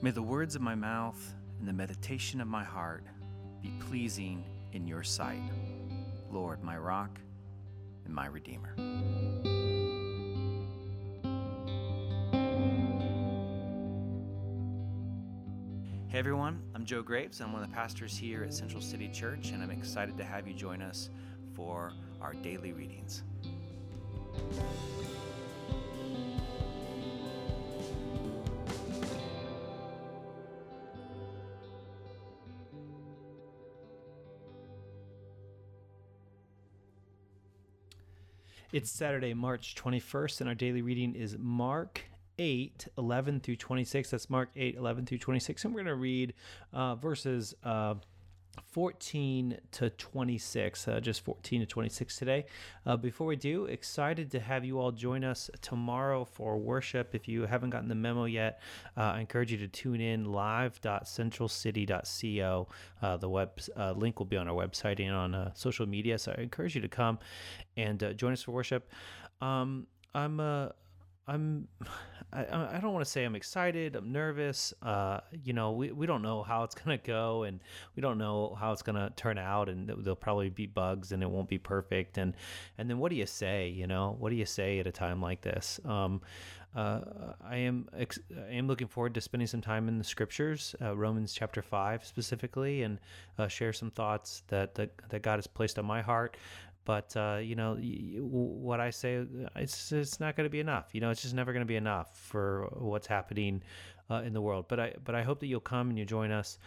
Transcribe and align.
May 0.00 0.12
the 0.12 0.22
words 0.22 0.54
of 0.54 0.62
my 0.62 0.76
mouth 0.76 1.34
and 1.58 1.66
the 1.66 1.72
meditation 1.72 2.40
of 2.40 2.46
my 2.46 2.62
heart 2.62 3.02
be 3.60 3.72
pleasing 3.80 4.44
in 4.72 4.86
your 4.86 5.02
sight, 5.02 5.42
Lord, 6.30 6.62
my 6.62 6.78
rock 6.78 7.18
and 8.04 8.14
my 8.14 8.26
redeemer. 8.26 8.76
Hey 16.06 16.18
everyone, 16.20 16.62
I'm 16.76 16.84
Joe 16.84 17.02
Graves. 17.02 17.40
I'm 17.40 17.52
one 17.52 17.64
of 17.64 17.68
the 17.68 17.74
pastors 17.74 18.16
here 18.16 18.44
at 18.44 18.54
Central 18.54 18.80
City 18.80 19.08
Church, 19.08 19.50
and 19.50 19.60
I'm 19.64 19.72
excited 19.72 20.16
to 20.18 20.24
have 20.24 20.46
you 20.46 20.54
join 20.54 20.80
us 20.80 21.10
for 21.56 21.92
our 22.20 22.34
daily 22.34 22.72
readings. 22.72 23.24
It's 38.70 38.90
Saturday, 38.90 39.32
March 39.32 39.74
21st, 39.76 40.40
and 40.42 40.48
our 40.50 40.54
daily 40.54 40.82
reading 40.82 41.14
is 41.14 41.38
Mark 41.38 42.02
8, 42.38 42.86
11 42.98 43.40
through 43.40 43.56
26. 43.56 44.10
That's 44.10 44.28
Mark 44.28 44.50
8, 44.54 44.74
11 44.74 45.06
through 45.06 45.16
26. 45.16 45.64
And 45.64 45.72
we're 45.72 45.84
going 45.84 45.86
to 45.86 45.94
read 45.94 46.34
uh, 46.74 46.94
verses 46.96 47.54
uh, 47.64 47.94
14 48.66 49.58
to 49.72 49.90
26, 49.90 50.88
uh, 50.88 51.00
just 51.00 51.22
14 51.24 51.60
to 51.60 51.66
26 51.66 52.16
today. 52.16 52.46
Uh, 52.86 52.96
before 52.96 53.26
we 53.26 53.36
do, 53.36 53.66
excited 53.66 54.30
to 54.30 54.40
have 54.40 54.64
you 54.64 54.78
all 54.78 54.92
join 54.92 55.24
us 55.24 55.50
tomorrow 55.60 56.24
for 56.24 56.56
worship. 56.58 57.14
If 57.14 57.28
you 57.28 57.44
haven't 57.46 57.70
gotten 57.70 57.88
the 57.88 57.94
memo 57.94 58.24
yet, 58.24 58.60
uh, 58.96 59.00
I 59.00 59.20
encourage 59.20 59.52
you 59.52 59.58
to 59.58 59.68
tune 59.68 60.00
in 60.00 60.24
live.centralcity.co. 60.24 62.68
Uh, 63.02 63.16
the 63.16 63.28
web 63.28 63.50
uh, 63.76 63.92
link 63.92 64.18
will 64.18 64.26
be 64.26 64.36
on 64.36 64.48
our 64.48 64.54
website 64.54 64.98
and 65.00 65.14
on 65.14 65.34
uh, 65.34 65.52
social 65.54 65.86
media. 65.86 66.18
So 66.18 66.34
I 66.36 66.40
encourage 66.40 66.74
you 66.74 66.80
to 66.80 66.88
come 66.88 67.20
and 67.76 68.14
join 68.16 68.32
us 68.32 68.42
for 68.42 68.50
worship. 68.52 68.90
Um, 69.40 69.86
I'm 70.14 70.40
I'm 71.28 71.68
I, 72.30 72.76
I 72.76 72.78
don't 72.82 72.92
want 72.92 73.02
to 73.06 73.10
say 73.10 73.24
I'm 73.24 73.34
excited. 73.34 73.96
I'm 73.96 74.12
nervous. 74.12 74.74
Uh, 74.82 75.20
you 75.44 75.54
know, 75.54 75.72
we, 75.72 75.92
we 75.92 76.04
don't 76.04 76.20
know 76.20 76.42
how 76.42 76.62
it's 76.62 76.74
gonna 76.74 76.98
go, 77.02 77.44
and 77.44 77.58
we 77.96 78.02
don't 78.02 78.18
know 78.18 78.54
how 78.60 78.72
it's 78.72 78.82
gonna 78.82 79.10
turn 79.16 79.38
out, 79.38 79.70
and 79.70 79.88
there'll 79.88 80.14
probably 80.14 80.50
be 80.50 80.66
bugs, 80.66 81.12
and 81.12 81.22
it 81.22 81.30
won't 81.30 81.48
be 81.48 81.56
perfect. 81.56 82.18
And 82.18 82.34
and 82.76 82.90
then 82.90 82.98
what 82.98 83.10
do 83.10 83.16
you 83.16 83.24
say? 83.24 83.68
You 83.68 83.86
know, 83.86 84.14
what 84.18 84.28
do 84.28 84.36
you 84.36 84.44
say 84.44 84.78
at 84.78 84.86
a 84.86 84.92
time 84.92 85.22
like 85.22 85.40
this? 85.40 85.80
Um, 85.86 86.20
uh, 86.76 87.00
I 87.42 87.56
am 87.56 87.88
ex- 87.96 88.18
I 88.36 88.52
am 88.52 88.66
looking 88.66 88.88
forward 88.88 89.14
to 89.14 89.22
spending 89.22 89.46
some 89.46 89.62
time 89.62 89.88
in 89.88 89.96
the 89.96 90.04
scriptures, 90.04 90.76
uh, 90.82 90.94
Romans 90.94 91.32
chapter 91.32 91.62
five 91.62 92.04
specifically, 92.04 92.82
and 92.82 93.00
uh, 93.38 93.48
share 93.48 93.72
some 93.72 93.90
thoughts 93.90 94.42
that, 94.48 94.74
that 94.74 94.90
that 95.08 95.22
God 95.22 95.36
has 95.36 95.46
placed 95.46 95.78
on 95.78 95.86
my 95.86 96.02
heart. 96.02 96.36
But 96.88 97.14
uh, 97.18 97.40
you 97.42 97.54
know 97.54 97.76
what 97.76 98.80
I 98.80 98.88
say, 98.88 99.22
it's 99.56 99.92
it's 99.92 100.20
not 100.20 100.36
going 100.36 100.46
to 100.46 100.50
be 100.50 100.60
enough. 100.60 100.86
You 100.94 101.02
know, 101.02 101.10
it's 101.10 101.20
just 101.20 101.34
never 101.34 101.52
going 101.52 101.60
to 101.60 101.66
be 101.66 101.76
enough 101.76 102.16
for 102.16 102.66
what's 102.78 103.06
happening 103.06 103.62
uh, 104.10 104.22
in 104.24 104.32
the 104.32 104.40
world. 104.40 104.64
But 104.68 104.80
I 104.80 104.94
but 105.04 105.14
I 105.14 105.22
hope 105.22 105.38
that 105.40 105.48
you'll 105.48 105.60
come 105.60 105.90
and 105.90 105.98
you 105.98 106.06
join 106.06 106.30
us, 106.30 106.58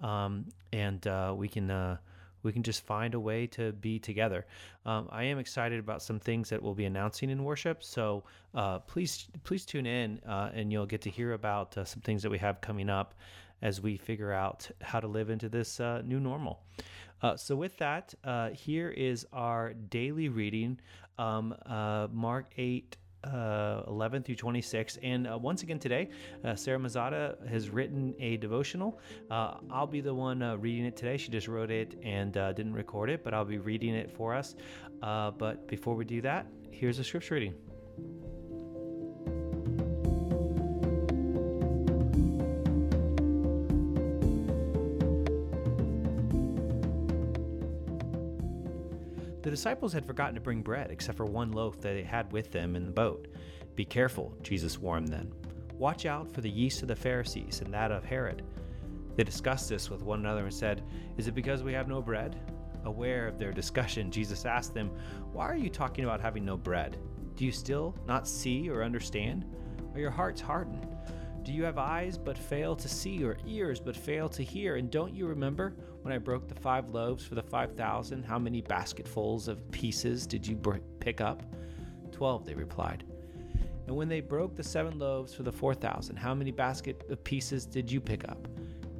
um, 0.00 0.46
and 0.72 1.06
uh, 1.06 1.32
we 1.36 1.46
can 1.46 1.70
uh, 1.70 1.98
we 2.42 2.50
can 2.50 2.64
just 2.64 2.84
find 2.86 3.14
a 3.14 3.20
way 3.20 3.46
to 3.46 3.70
be 3.70 4.00
together. 4.00 4.46
Um, 4.84 5.08
I 5.12 5.22
am 5.22 5.38
excited 5.38 5.78
about 5.78 6.02
some 6.02 6.18
things 6.18 6.48
that 6.48 6.60
we'll 6.60 6.74
be 6.74 6.86
announcing 6.86 7.30
in 7.30 7.44
worship, 7.44 7.84
so 7.84 8.24
uh, 8.56 8.80
please 8.80 9.28
please 9.44 9.64
tune 9.64 9.86
in 9.86 10.18
uh, 10.26 10.50
and 10.54 10.72
you'll 10.72 10.86
get 10.86 11.02
to 11.02 11.10
hear 11.10 11.34
about 11.34 11.78
uh, 11.78 11.84
some 11.84 12.00
things 12.00 12.24
that 12.24 12.30
we 12.30 12.38
have 12.38 12.60
coming 12.60 12.90
up 12.90 13.14
as 13.62 13.80
we 13.80 13.96
figure 13.96 14.32
out 14.32 14.68
how 14.80 15.00
to 15.00 15.06
live 15.06 15.30
into 15.30 15.48
this 15.48 15.80
uh, 15.80 16.02
new 16.04 16.20
normal. 16.20 16.62
Uh, 17.22 17.36
so, 17.36 17.56
with 17.56 17.76
that, 17.78 18.14
uh, 18.24 18.50
here 18.50 18.90
is 18.90 19.26
our 19.32 19.72
daily 19.72 20.28
reading 20.28 20.78
um, 21.18 21.54
uh, 21.66 22.08
Mark 22.12 22.46
8. 22.56 22.96
Uh, 23.24 23.82
11 23.88 24.22
through 24.22 24.36
26. 24.36 24.96
And 25.02 25.28
once 25.42 25.64
again 25.64 25.80
today, 25.80 26.08
Sarah 26.54 26.78
Mazada 26.78 27.46
has 27.48 27.68
written 27.68 28.14
a 28.20 28.36
devotional. 28.36 29.00
I'll 29.28 29.88
be 29.88 30.00
the 30.00 30.14
one 30.14 30.38
reading 30.60 30.84
it 30.84 30.96
today. 30.96 31.16
She 31.16 31.28
just 31.28 31.48
wrote 31.48 31.72
it 31.72 31.98
and 32.04 32.32
didn't 32.32 32.74
record 32.74 33.10
it, 33.10 33.24
but 33.24 33.34
I'll 33.34 33.44
be 33.44 33.58
reading 33.58 33.92
it 33.92 34.08
for 34.16 34.34
us. 34.34 34.54
but 35.00 35.66
before 35.66 35.96
we 35.96 36.04
do 36.04 36.20
that, 36.22 36.46
here's 36.70 37.00
a 37.00 37.04
scripture 37.04 37.34
reading. 37.34 38.37
The 49.42 49.50
disciples 49.50 49.92
had 49.92 50.06
forgotten 50.06 50.34
to 50.34 50.40
bring 50.40 50.62
bread 50.62 50.90
except 50.90 51.16
for 51.16 51.24
one 51.24 51.52
loaf 51.52 51.80
that 51.80 51.94
they 51.94 52.02
had 52.02 52.32
with 52.32 52.50
them 52.50 52.74
in 52.74 52.84
the 52.84 52.90
boat. 52.90 53.28
Be 53.76 53.84
careful, 53.84 54.36
Jesus 54.42 54.78
warned 54.78 55.08
them. 55.08 55.32
Watch 55.74 56.06
out 56.06 56.32
for 56.32 56.40
the 56.40 56.50
yeast 56.50 56.82
of 56.82 56.88
the 56.88 56.96
Pharisees 56.96 57.60
and 57.60 57.72
that 57.72 57.92
of 57.92 58.04
Herod. 58.04 58.42
They 59.14 59.22
discussed 59.22 59.68
this 59.68 59.90
with 59.90 60.02
one 60.02 60.20
another 60.20 60.44
and 60.44 60.52
said, 60.54 60.82
Is 61.16 61.28
it 61.28 61.34
because 61.34 61.62
we 61.62 61.72
have 61.72 61.88
no 61.88 62.02
bread? 62.02 62.36
Aware 62.84 63.28
of 63.28 63.38
their 63.38 63.52
discussion, 63.52 64.10
Jesus 64.10 64.44
asked 64.44 64.74
them, 64.74 64.90
Why 65.32 65.46
are 65.46 65.56
you 65.56 65.70
talking 65.70 66.04
about 66.04 66.20
having 66.20 66.44
no 66.44 66.56
bread? 66.56 66.96
Do 67.36 67.44
you 67.44 67.52
still 67.52 67.94
not 68.06 68.26
see 68.26 68.68
or 68.68 68.82
understand? 68.82 69.44
Are 69.94 70.00
your 70.00 70.10
hearts 70.10 70.40
hardened? 70.40 70.86
Do 71.44 71.52
you 71.52 71.62
have 71.64 71.78
eyes 71.78 72.18
but 72.18 72.36
fail 72.36 72.76
to 72.76 72.88
see, 72.88 73.24
or 73.24 73.38
ears 73.46 73.80
but 73.80 73.96
fail 73.96 74.28
to 74.28 74.42
hear? 74.42 74.76
And 74.76 74.90
don't 74.90 75.14
you 75.14 75.26
remember 75.26 75.76
when 76.08 76.14
I 76.14 76.18
broke 76.18 76.48
the 76.48 76.54
five 76.54 76.88
loaves 76.88 77.26
for 77.26 77.34
the 77.34 77.42
five 77.42 77.76
thousand? 77.76 78.22
How 78.22 78.38
many 78.38 78.62
basketfuls 78.62 79.46
of 79.46 79.70
pieces 79.70 80.26
did 80.26 80.46
you 80.46 80.56
pick 81.00 81.20
up? 81.20 81.42
Twelve, 82.12 82.46
they 82.46 82.54
replied. 82.54 83.04
And 83.86 83.94
when 83.94 84.08
they 84.08 84.22
broke 84.22 84.56
the 84.56 84.62
seven 84.62 84.98
loaves 84.98 85.34
for 85.34 85.42
the 85.42 85.52
four 85.52 85.74
thousand, 85.74 86.16
how 86.16 86.34
many 86.34 86.50
basket 86.50 87.04
of 87.10 87.22
pieces 87.24 87.66
did 87.66 87.92
you 87.92 88.00
pick 88.00 88.26
up? 88.26 88.48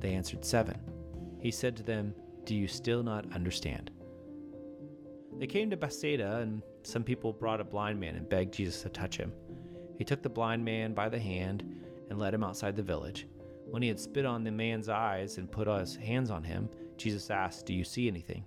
They 0.00 0.12
answered, 0.12 0.44
Seven. 0.44 0.78
He 1.40 1.50
said 1.50 1.78
to 1.78 1.82
them, 1.82 2.14
Do 2.44 2.54
you 2.54 2.68
still 2.68 3.02
not 3.02 3.24
understand? 3.32 3.90
They 5.38 5.46
came 5.46 5.70
to 5.70 5.78
Bethsaida, 5.78 6.40
and 6.42 6.60
some 6.82 7.04
people 7.04 7.32
brought 7.32 7.62
a 7.62 7.64
blind 7.64 7.98
man 7.98 8.16
and 8.16 8.28
begged 8.28 8.52
Jesus 8.52 8.82
to 8.82 8.90
touch 8.90 9.16
him. 9.16 9.32
He 9.96 10.04
took 10.04 10.22
the 10.22 10.28
blind 10.28 10.62
man 10.62 10.92
by 10.92 11.08
the 11.08 11.18
hand 11.18 11.64
and 12.10 12.18
led 12.18 12.34
him 12.34 12.44
outside 12.44 12.76
the 12.76 12.82
village. 12.82 13.26
When 13.70 13.80
he 13.80 13.88
had 13.88 13.98
spit 13.98 14.26
on 14.26 14.44
the 14.44 14.50
man's 14.50 14.90
eyes 14.90 15.38
and 15.38 15.50
put 15.50 15.68
his 15.68 15.96
hands 15.96 16.30
on 16.30 16.42
him, 16.42 16.68
Jesus 16.98 17.30
asked, 17.30 17.64
Do 17.64 17.72
you 17.72 17.84
see 17.84 18.08
anything? 18.08 18.44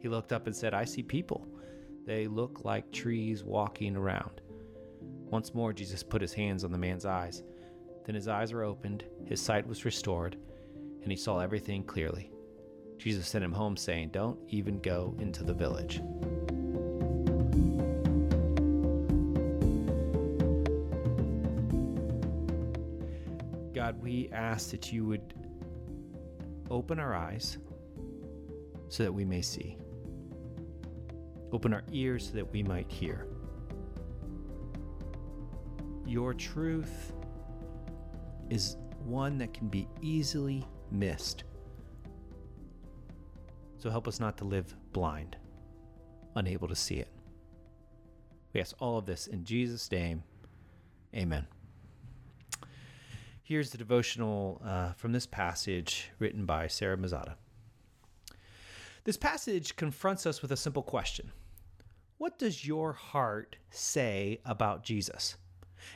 He 0.00 0.08
looked 0.08 0.32
up 0.32 0.46
and 0.46 0.54
said, 0.54 0.74
I 0.74 0.84
see 0.84 1.02
people. 1.02 1.48
They 2.04 2.28
look 2.28 2.64
like 2.64 2.92
trees 2.92 3.42
walking 3.42 3.96
around. 3.96 4.42
Once 5.28 5.54
more, 5.54 5.72
Jesus 5.72 6.02
put 6.02 6.22
his 6.22 6.34
hands 6.34 6.62
on 6.62 6.70
the 6.70 6.78
man's 6.78 7.06
eyes. 7.06 7.42
Then 8.04 8.14
his 8.14 8.28
eyes 8.28 8.52
were 8.52 8.62
opened, 8.62 9.04
his 9.24 9.40
sight 9.40 9.66
was 9.66 9.84
restored, 9.84 10.36
and 11.02 11.10
he 11.10 11.16
saw 11.16 11.40
everything 11.40 11.82
clearly. 11.82 12.30
Jesus 12.98 13.26
sent 13.26 13.42
him 13.42 13.52
home, 13.52 13.76
saying, 13.76 14.10
Don't 14.10 14.38
even 14.48 14.78
go 14.80 15.16
into 15.18 15.42
the 15.42 15.52
village. 15.52 16.00
God, 23.74 24.00
we 24.00 24.30
ask 24.32 24.70
that 24.70 24.92
you 24.92 25.04
would 25.06 25.34
open 26.70 26.98
our 26.98 27.14
eyes 27.14 27.58
so 28.88 29.02
that 29.02 29.12
we 29.12 29.24
may 29.24 29.42
see, 29.42 29.76
open 31.52 31.72
our 31.72 31.82
ears 31.92 32.28
so 32.28 32.32
that 32.32 32.52
we 32.52 32.62
might 32.62 32.90
hear. 32.90 33.26
Your 36.06 36.34
truth 36.34 37.12
is 38.50 38.76
one 39.04 39.38
that 39.38 39.52
can 39.52 39.68
be 39.68 39.88
easily 40.00 40.64
missed. 40.90 41.44
So 43.78 43.90
help 43.90 44.08
us 44.08 44.20
not 44.20 44.36
to 44.38 44.44
live 44.44 44.74
blind, 44.92 45.36
unable 46.34 46.68
to 46.68 46.76
see 46.76 46.96
it. 46.96 47.08
We 48.52 48.60
ask 48.60 48.74
all 48.78 48.98
of 48.98 49.06
this 49.06 49.26
in 49.26 49.44
Jesus' 49.44 49.90
name. 49.90 50.22
Amen. 51.14 51.46
Here's 53.42 53.70
the 53.70 53.78
devotional 53.78 54.60
uh, 54.64 54.92
from 54.94 55.12
this 55.12 55.26
passage 55.26 56.10
written 56.18 56.46
by 56.46 56.66
Sarah 56.66 56.96
Mazada. 56.96 57.34
This 59.06 59.16
passage 59.16 59.76
confronts 59.76 60.26
us 60.26 60.42
with 60.42 60.50
a 60.50 60.56
simple 60.56 60.82
question 60.82 61.30
What 62.18 62.40
does 62.40 62.66
your 62.66 62.92
heart 62.92 63.54
say 63.70 64.40
about 64.44 64.82
Jesus? 64.82 65.36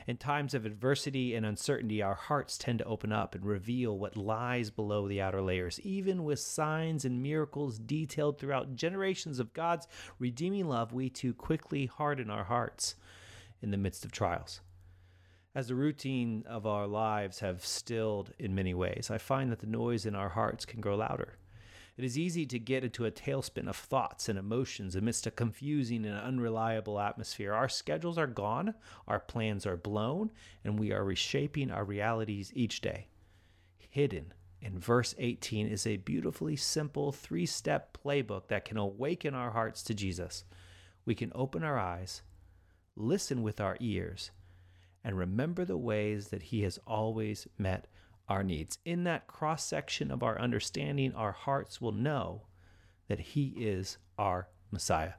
In 0.07 0.15
times 0.15 0.53
of 0.53 0.65
adversity 0.65 1.35
and 1.35 1.45
uncertainty, 1.45 2.01
our 2.01 2.13
hearts 2.13 2.57
tend 2.57 2.79
to 2.79 2.85
open 2.85 3.11
up 3.11 3.35
and 3.35 3.43
reveal 3.45 3.99
what 3.99 4.15
lies 4.15 4.71
below 4.71 5.09
the 5.09 5.19
outer 5.19 5.41
layers, 5.41 5.77
even 5.81 6.23
with 6.23 6.39
signs 6.39 7.03
and 7.03 7.21
miracles 7.21 7.77
detailed 7.79 8.39
throughout 8.39 8.75
generations 8.75 9.39
of 9.39 9.51
God's 9.51 9.89
redeeming 10.17 10.69
love. 10.69 10.93
We 10.93 11.09
too 11.09 11.33
quickly 11.33 11.87
harden 11.87 12.29
our 12.29 12.45
hearts 12.45 12.95
in 13.61 13.71
the 13.71 13.77
midst 13.77 14.05
of 14.05 14.13
trials. 14.13 14.61
As 15.53 15.67
the 15.67 15.75
routine 15.75 16.45
of 16.47 16.65
our 16.65 16.87
lives 16.87 17.39
have 17.39 17.65
stilled 17.65 18.31
in 18.39 18.55
many 18.55 18.73
ways, 18.73 19.09
I 19.11 19.17
find 19.17 19.51
that 19.51 19.59
the 19.59 19.67
noise 19.67 20.05
in 20.05 20.15
our 20.15 20.29
hearts 20.29 20.65
can 20.65 20.79
grow 20.79 20.95
louder. 20.95 21.35
It 21.97 22.05
is 22.05 22.17
easy 22.17 22.45
to 22.45 22.57
get 22.57 22.83
into 22.83 23.05
a 23.05 23.11
tailspin 23.11 23.67
of 23.67 23.75
thoughts 23.75 24.29
and 24.29 24.39
emotions 24.39 24.95
amidst 24.95 25.27
a 25.27 25.31
confusing 25.31 26.05
and 26.05 26.17
unreliable 26.17 26.99
atmosphere. 26.99 27.53
Our 27.53 27.69
schedules 27.69 28.17
are 28.17 28.27
gone, 28.27 28.73
our 29.07 29.19
plans 29.19 29.65
are 29.65 29.77
blown, 29.77 30.31
and 30.63 30.79
we 30.79 30.91
are 30.91 31.03
reshaping 31.03 31.69
our 31.69 31.83
realities 31.83 32.51
each 32.55 32.81
day. 32.81 33.07
Hidden 33.89 34.33
in 34.61 34.79
verse 34.79 35.13
18 35.17 35.67
is 35.67 35.85
a 35.85 35.97
beautifully 35.97 36.55
simple 36.55 37.11
three 37.11 37.45
step 37.45 37.97
playbook 38.03 38.47
that 38.47 38.63
can 38.63 38.77
awaken 38.77 39.33
our 39.33 39.51
hearts 39.51 39.83
to 39.83 39.93
Jesus. 39.93 40.45
We 41.03 41.13
can 41.13 41.31
open 41.35 41.63
our 41.63 41.77
eyes, 41.77 42.21
listen 42.95 43.41
with 43.41 43.59
our 43.59 43.75
ears, 43.79 44.31
and 45.03 45.17
remember 45.17 45.65
the 45.65 45.77
ways 45.77 46.27
that 46.27 46.43
He 46.43 46.61
has 46.61 46.79
always 46.87 47.47
met 47.57 47.87
our 48.31 48.43
needs. 48.43 48.77
In 48.85 49.03
that 49.03 49.27
cross 49.27 49.61
section 49.61 50.09
of 50.09 50.23
our 50.23 50.39
understanding, 50.39 51.13
our 51.13 51.33
hearts 51.33 51.81
will 51.81 51.91
know 51.91 52.43
that 53.09 53.19
He 53.19 53.47
is 53.57 53.97
our 54.17 54.47
Messiah. 54.71 55.13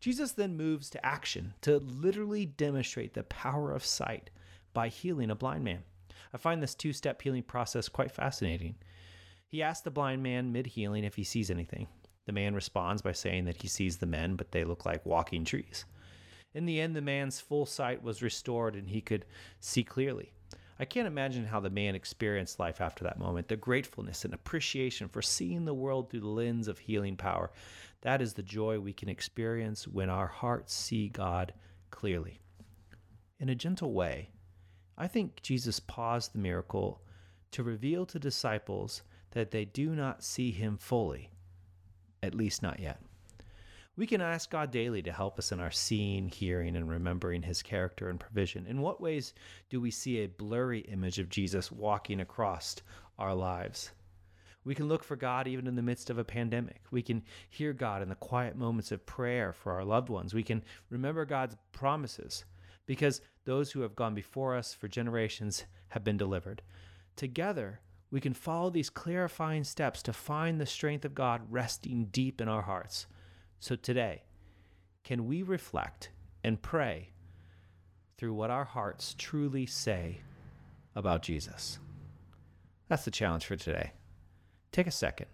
Jesus 0.00 0.32
then 0.32 0.56
moves 0.56 0.90
to 0.90 1.06
action 1.06 1.54
to 1.60 1.78
literally 1.78 2.44
demonstrate 2.44 3.14
the 3.14 3.22
power 3.22 3.70
of 3.72 3.84
sight 3.84 4.30
by 4.74 4.88
healing 4.88 5.30
a 5.30 5.36
blind 5.36 5.62
man. 5.62 5.84
I 6.34 6.38
find 6.38 6.60
this 6.60 6.74
two 6.74 6.92
step 6.92 7.22
healing 7.22 7.44
process 7.44 7.88
quite 7.88 8.10
fascinating. 8.10 8.74
He 9.46 9.62
asks 9.62 9.82
the 9.82 9.90
blind 9.92 10.20
man 10.20 10.52
mid 10.52 10.66
healing 10.66 11.04
if 11.04 11.14
he 11.14 11.24
sees 11.24 11.52
anything. 11.52 11.86
The 12.26 12.32
man 12.32 12.52
responds 12.52 13.00
by 13.00 13.12
saying 13.12 13.44
that 13.44 13.62
he 13.62 13.68
sees 13.68 13.96
the 13.96 14.06
men, 14.06 14.34
but 14.34 14.50
they 14.50 14.64
look 14.64 14.84
like 14.84 15.06
walking 15.06 15.44
trees. 15.44 15.84
In 16.52 16.66
the 16.66 16.80
end, 16.80 16.96
the 16.96 17.00
man's 17.00 17.40
full 17.40 17.64
sight 17.64 18.02
was 18.02 18.22
restored 18.22 18.74
and 18.74 18.90
he 18.90 19.00
could 19.00 19.24
see 19.60 19.84
clearly. 19.84 20.32
I 20.80 20.84
can't 20.84 21.08
imagine 21.08 21.44
how 21.44 21.58
the 21.58 21.70
man 21.70 21.94
experienced 21.94 22.60
life 22.60 22.80
after 22.80 23.02
that 23.04 23.18
moment. 23.18 23.48
The 23.48 23.56
gratefulness 23.56 24.24
and 24.24 24.32
appreciation 24.32 25.08
for 25.08 25.22
seeing 25.22 25.64
the 25.64 25.74
world 25.74 26.08
through 26.08 26.20
the 26.20 26.28
lens 26.28 26.68
of 26.68 26.78
healing 26.78 27.16
power. 27.16 27.50
That 28.02 28.22
is 28.22 28.34
the 28.34 28.42
joy 28.42 28.78
we 28.78 28.92
can 28.92 29.08
experience 29.08 29.88
when 29.88 30.08
our 30.08 30.28
hearts 30.28 30.72
see 30.72 31.08
God 31.08 31.52
clearly. 31.90 32.40
In 33.40 33.48
a 33.48 33.56
gentle 33.56 33.92
way, 33.92 34.30
I 34.96 35.08
think 35.08 35.42
Jesus 35.42 35.80
paused 35.80 36.32
the 36.32 36.38
miracle 36.38 37.02
to 37.50 37.62
reveal 37.62 38.06
to 38.06 38.18
disciples 38.18 39.02
that 39.32 39.50
they 39.50 39.64
do 39.64 39.94
not 39.94 40.22
see 40.22 40.52
him 40.52 40.76
fully, 40.76 41.30
at 42.22 42.34
least 42.34 42.62
not 42.62 42.78
yet. 42.78 43.00
We 43.98 44.06
can 44.06 44.20
ask 44.20 44.48
God 44.48 44.70
daily 44.70 45.02
to 45.02 45.12
help 45.12 45.40
us 45.40 45.50
in 45.50 45.58
our 45.58 45.72
seeing, 45.72 46.28
hearing, 46.28 46.76
and 46.76 46.88
remembering 46.88 47.42
his 47.42 47.64
character 47.64 48.08
and 48.08 48.20
provision. 48.20 48.64
In 48.64 48.80
what 48.80 49.00
ways 49.00 49.34
do 49.70 49.80
we 49.80 49.90
see 49.90 50.18
a 50.18 50.28
blurry 50.28 50.82
image 50.82 51.18
of 51.18 51.28
Jesus 51.28 51.72
walking 51.72 52.20
across 52.20 52.76
our 53.18 53.34
lives? 53.34 53.90
We 54.62 54.76
can 54.76 54.86
look 54.86 55.02
for 55.02 55.16
God 55.16 55.48
even 55.48 55.66
in 55.66 55.74
the 55.74 55.82
midst 55.82 56.10
of 56.10 56.18
a 56.18 56.22
pandemic. 56.22 56.82
We 56.92 57.02
can 57.02 57.24
hear 57.50 57.72
God 57.72 58.00
in 58.00 58.08
the 58.08 58.14
quiet 58.14 58.54
moments 58.54 58.92
of 58.92 59.04
prayer 59.04 59.52
for 59.52 59.72
our 59.72 59.84
loved 59.84 60.10
ones. 60.10 60.32
We 60.32 60.44
can 60.44 60.62
remember 60.90 61.24
God's 61.24 61.56
promises 61.72 62.44
because 62.86 63.20
those 63.46 63.72
who 63.72 63.80
have 63.80 63.96
gone 63.96 64.14
before 64.14 64.54
us 64.54 64.72
for 64.72 64.86
generations 64.86 65.64
have 65.88 66.04
been 66.04 66.16
delivered. 66.16 66.62
Together, 67.16 67.80
we 68.12 68.20
can 68.20 68.32
follow 68.32 68.70
these 68.70 68.90
clarifying 68.90 69.64
steps 69.64 70.04
to 70.04 70.12
find 70.12 70.60
the 70.60 70.66
strength 70.66 71.04
of 71.04 71.16
God 71.16 71.42
resting 71.50 72.06
deep 72.12 72.40
in 72.40 72.46
our 72.46 72.62
hearts. 72.62 73.08
So 73.60 73.74
today, 73.76 74.22
can 75.02 75.26
we 75.26 75.42
reflect 75.42 76.10
and 76.44 76.62
pray 76.62 77.10
through 78.16 78.34
what 78.34 78.50
our 78.50 78.64
hearts 78.64 79.14
truly 79.18 79.66
say 79.66 80.20
about 80.94 81.22
Jesus? 81.22 81.78
That's 82.88 83.04
the 83.04 83.10
challenge 83.10 83.44
for 83.46 83.56
today. 83.56 83.92
Take 84.70 84.86
a 84.86 84.92
second. 84.92 85.26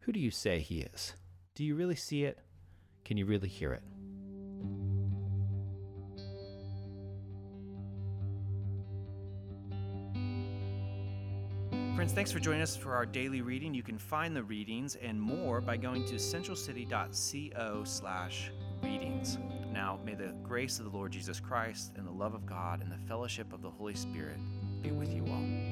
Who 0.00 0.12
do 0.12 0.20
you 0.20 0.30
say 0.30 0.60
he 0.60 0.80
is? 0.80 1.14
Do 1.54 1.64
you 1.64 1.74
really 1.74 1.96
see 1.96 2.24
it? 2.24 2.38
Can 3.04 3.16
you 3.16 3.24
really 3.24 3.48
hear 3.48 3.72
it? 3.72 3.82
Friends, 12.02 12.14
thanks 12.14 12.32
for 12.32 12.40
joining 12.40 12.62
us 12.62 12.74
for 12.74 12.96
our 12.96 13.06
daily 13.06 13.42
reading. 13.42 13.72
You 13.72 13.84
can 13.84 13.96
find 13.96 14.34
the 14.34 14.42
readings 14.42 14.96
and 14.96 15.22
more 15.22 15.60
by 15.60 15.76
going 15.76 16.04
to 16.06 16.16
centralcity.co 16.16 17.84
slash 17.84 18.50
readings. 18.82 19.38
Now, 19.72 20.00
may 20.04 20.14
the 20.14 20.34
grace 20.42 20.80
of 20.80 20.86
the 20.86 20.90
Lord 20.90 21.12
Jesus 21.12 21.38
Christ 21.38 21.92
and 21.94 22.04
the 22.04 22.10
love 22.10 22.34
of 22.34 22.44
God 22.44 22.82
and 22.82 22.90
the 22.90 22.98
fellowship 23.06 23.52
of 23.52 23.62
the 23.62 23.70
Holy 23.70 23.94
Spirit 23.94 24.38
be 24.82 24.90
with 24.90 25.14
you 25.14 25.24
all. 25.28 25.71